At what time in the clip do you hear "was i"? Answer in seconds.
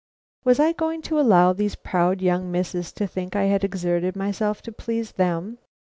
0.43-0.71